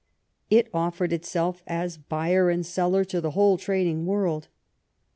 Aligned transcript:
It 0.49 0.67
offered 0.73 1.13
itself 1.13 1.61
as 1.67 1.97
buyer 1.99 2.49
and 2.49 2.65
seller 2.65 3.05
to 3.05 3.21
the 3.21 3.31
whole 3.37 3.59
trading 3.59 4.07
world. 4.07 4.47